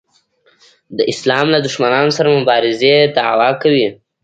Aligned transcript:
د 0.97 0.99
اسلام 1.11 1.45
له 1.53 1.59
دښمنانو 1.65 2.11
سره 2.17 2.27
مبارزې 2.39 2.95
دعوا 3.17 3.49
کوي. 3.61 3.87